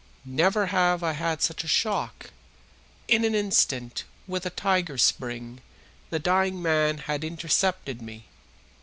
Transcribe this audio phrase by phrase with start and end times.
[0.25, 2.31] Never have I had such a shock!
[3.07, 5.61] In an instant, with a tiger spring,
[6.09, 8.25] the dying man had intercepted me.